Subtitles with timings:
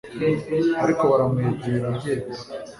[0.83, 2.33] Ariko baramwegera agenda